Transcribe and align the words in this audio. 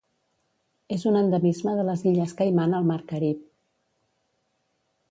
És 0.95 1.05
un 1.11 1.19
endemisme 1.19 1.75
de 1.81 1.85
les 1.91 2.07
Illes 2.13 2.35
Caiman 2.41 2.75
al 2.79 2.89
Mar 2.95 2.99
Carib. 3.13 3.47